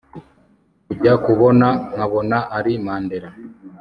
kujya 0.87 1.13
kubona 1.25 1.67
nkabona 1.91 2.37
ari 2.57 2.73
Mandela 2.85 3.29